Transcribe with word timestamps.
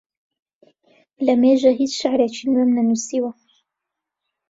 لەمێژە 1.25 1.71
هیچ 1.79 1.91
شیعرێکی 1.99 2.45
نوێم 2.53 2.69
نەنووسیوە. 2.77 3.31